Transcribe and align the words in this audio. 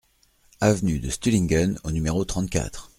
Avenue 0.61 0.97
de 0.99 1.11
Stuhlingen 1.11 1.77
au 1.83 1.91
numéro 1.91 2.25
trente-quatre 2.25 2.89